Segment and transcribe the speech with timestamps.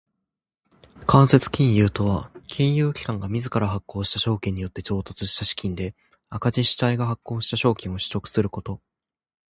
[1.05, 5.93] 間接金融とは金融機関が自ら発行した証券によって調達した資金で
[6.29, 8.81] 赤字主体が発行した証券を取得すること。